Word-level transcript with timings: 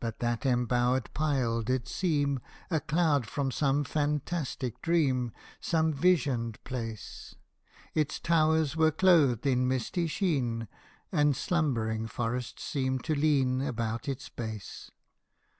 But 0.00 0.18
that 0.18 0.44
embowered 0.44 1.14
pile 1.14 1.62
did 1.62 1.86
seem 1.86 2.40
A 2.72 2.80
cloud 2.80 3.24
from 3.24 3.52
some 3.52 3.84
fantastic 3.84 4.82
dream 4.82 5.30
Some 5.60 5.92
visioned 5.92 6.58
place: 6.64 7.36
Its 7.94 8.18
towers 8.18 8.74
were 8.76 8.90
clothed 8.90 9.46
in 9.46 9.68
misty 9.68 10.08
sheen, 10.08 10.66
And 11.12 11.36
slumbering 11.36 12.08
forests 12.08 12.64
seemed 12.64 13.04
to 13.04 13.14
lean 13.14 13.62
About 13.62 14.08
its 14.08 14.28
base. 14.28 14.90